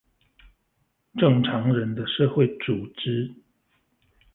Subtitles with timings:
[1.13, 3.35] 正常人的社會組織